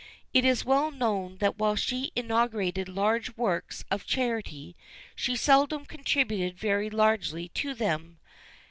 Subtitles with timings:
[0.33, 4.75] It is well known that while she inaugurated large works of charity,
[5.15, 8.17] she seldom contributed very largely to them.